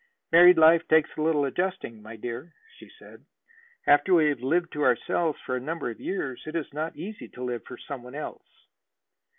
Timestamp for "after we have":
3.85-4.39